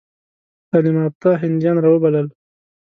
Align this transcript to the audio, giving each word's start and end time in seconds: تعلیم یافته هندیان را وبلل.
تعلیم 0.69 0.95
یافته 1.03 1.29
هندیان 1.41 1.77
را 1.83 1.89
وبلل. 1.93 2.27